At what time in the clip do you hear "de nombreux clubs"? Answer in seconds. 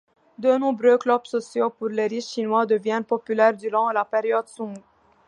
0.39-1.27